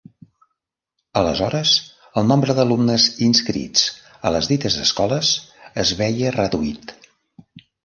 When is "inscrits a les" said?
3.27-4.51